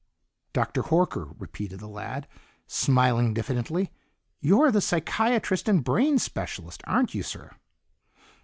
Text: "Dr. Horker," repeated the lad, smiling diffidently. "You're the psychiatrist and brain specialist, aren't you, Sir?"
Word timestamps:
"Dr. 0.53 0.81
Horker," 0.81 1.35
repeated 1.37 1.79
the 1.79 1.87
lad, 1.87 2.27
smiling 2.65 3.35
diffidently. 3.35 3.91
"You're 4.39 4.71
the 4.71 4.81
psychiatrist 4.81 5.69
and 5.69 5.83
brain 5.83 6.17
specialist, 6.17 6.81
aren't 6.87 7.13
you, 7.13 7.21
Sir?" 7.21 7.51